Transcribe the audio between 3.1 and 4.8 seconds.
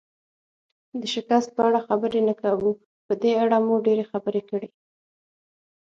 دې اړه مو ډېرې خبرې کړي.